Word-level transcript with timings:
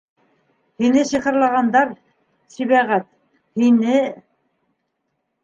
Һине 0.83 1.03
сихырлағандар, 1.09 1.91
Сибәғәт... 2.55 3.07
һине... 3.65 4.01